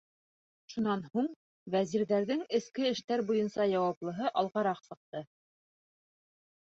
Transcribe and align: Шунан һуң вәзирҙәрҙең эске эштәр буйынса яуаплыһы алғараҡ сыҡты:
Шунан 0.75 1.01
һуң 1.17 1.25
вәзирҙәрҙең 1.75 2.41
эске 2.59 2.87
эштәр 2.91 3.23
буйынса 3.27 3.67
яуаплыһы 3.73 4.31
алғараҡ 4.43 4.81
сыҡты: 4.87 5.23